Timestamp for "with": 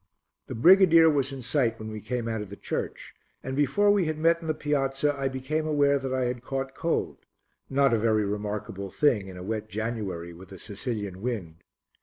10.33-10.51